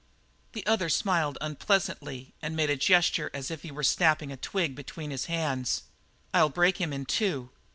[0.53, 4.73] The other smiled unpleasantly and made a gesture as if he were snapping a twig
[4.73, 5.83] between his hands.
[6.33, 7.51] "I'll break him in two."